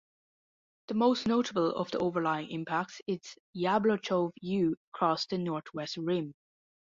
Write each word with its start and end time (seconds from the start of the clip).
The 0.87 0.95
most 0.95 1.27
notable 1.27 1.75
of 1.75 1.91
the 1.91 1.99
overlying 1.99 2.49
impacts 2.49 3.01
is 3.05 3.19
Yablochkov 3.55 4.31
U 4.41 4.75
across 4.95 5.27
the 5.27 5.37
northwest 5.37 5.95
rim. 5.95 6.33